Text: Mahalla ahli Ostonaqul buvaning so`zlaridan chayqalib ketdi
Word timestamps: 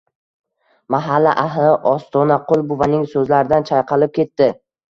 Mahalla 0.95 1.33
ahli 1.43 1.67
Ostonaqul 1.91 2.65
buvaning 2.73 3.07
so`zlaridan 3.15 3.69
chayqalib 3.73 4.17
ketdi 4.21 4.53